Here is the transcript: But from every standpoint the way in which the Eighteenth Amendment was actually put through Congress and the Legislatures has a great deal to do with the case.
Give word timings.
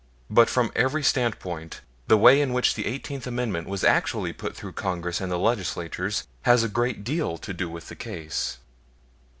But 0.31 0.49
from 0.49 0.71
every 0.75 1.03
standpoint 1.03 1.81
the 2.07 2.17
way 2.17 2.41
in 2.41 2.53
which 2.53 2.73
the 2.73 2.87
Eighteenth 2.87 3.27
Amendment 3.27 3.67
was 3.69 3.83
actually 3.83 4.33
put 4.33 4.55
through 4.57 4.73
Congress 4.73 5.21
and 5.21 5.31
the 5.31 5.37
Legislatures 5.37 6.25
has 6.41 6.63
a 6.63 6.69
great 6.69 7.03
deal 7.03 7.37
to 7.37 7.53
do 7.53 7.69
with 7.69 7.87
the 7.87 7.95
case. 7.95 8.57